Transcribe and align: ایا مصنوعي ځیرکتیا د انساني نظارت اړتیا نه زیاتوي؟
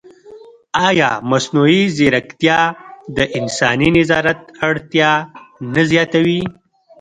ایا 0.87 1.09
مصنوعي 1.31 1.81
ځیرکتیا 1.95 2.59
د 3.17 3.19
انساني 3.39 3.89
نظارت 3.97 4.39
اړتیا 4.67 5.11
نه 5.73 5.83
زیاتوي؟ 5.91 6.41